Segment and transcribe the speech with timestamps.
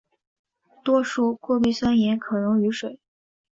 [0.83, 2.99] 多数过氯酸盐可溶于水。